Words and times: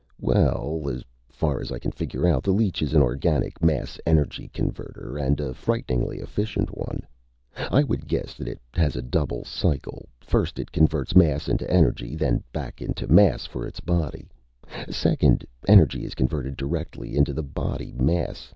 "Well, 0.19 0.89
as 0.89 1.03
far 1.29 1.61
as 1.61 1.71
I 1.71 1.77
can 1.77 1.91
figure 1.91 2.27
out, 2.27 2.41
the 2.41 2.51
leech 2.53 2.81
is 2.81 2.95
an 2.95 3.03
organic 3.03 3.61
mass 3.61 3.99
energy 4.03 4.47
converter, 4.51 5.15
and 5.15 5.39
a 5.39 5.53
frighteningly 5.53 6.17
efficient 6.17 6.75
one. 6.75 7.03
I 7.55 7.83
would 7.83 8.07
guess 8.07 8.33
that 8.33 8.47
it 8.47 8.59
has 8.73 8.95
a 8.95 9.03
double 9.03 9.45
cycle. 9.45 10.09
First, 10.19 10.57
it 10.57 10.71
converts 10.71 11.15
mass 11.15 11.47
into 11.47 11.69
energy, 11.69 12.15
then 12.15 12.43
back 12.51 12.81
into 12.81 13.05
mass 13.05 13.45
for 13.45 13.63
its 13.67 13.79
body. 13.79 14.27
Second, 14.89 15.45
energy 15.67 16.03
is 16.03 16.15
converted 16.15 16.57
directly 16.57 17.15
into 17.15 17.31
the 17.31 17.43
body 17.43 17.91
mass. 17.93 18.49